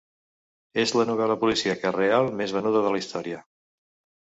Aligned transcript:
És 0.83 0.93
la 0.99 1.05
novel·la 1.09 1.35
policíaca 1.43 1.93
real 1.97 2.31
més 2.41 2.57
venuda 2.59 2.83
de 2.89 2.97
la 2.97 3.05
història. 3.05 3.45